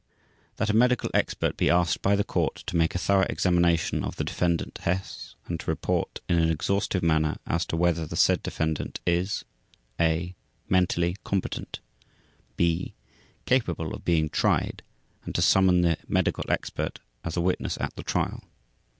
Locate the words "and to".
5.45-5.69, 15.23-15.41